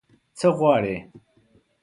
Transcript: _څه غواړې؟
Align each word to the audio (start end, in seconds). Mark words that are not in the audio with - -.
_څه 0.39 0.47
غواړې؟ 0.57 0.95